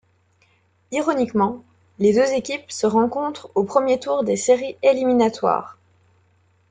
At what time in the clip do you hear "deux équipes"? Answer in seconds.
2.15-2.71